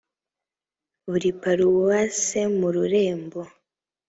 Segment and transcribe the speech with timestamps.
[1.09, 3.39] buri paruwase mu rurembo